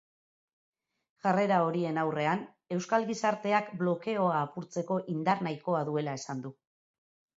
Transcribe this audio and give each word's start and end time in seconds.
Jarrera 1.25 1.59
horien 1.65 1.99
aurrean, 2.03 2.41
euskal 2.77 3.05
gizarteak 3.11 3.69
blokeoa 3.83 4.41
apurtzeko 4.47 4.99
indar 5.17 5.45
nahikoa 5.49 5.85
duela 5.91 6.17
esaten 6.23 6.43
du. 6.49 6.57